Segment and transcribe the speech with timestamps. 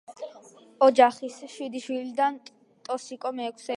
[0.85, 2.39] ოჯახის შვიდი შვილიდან,
[2.89, 3.69] ტოსიკო მეექვსე იყო.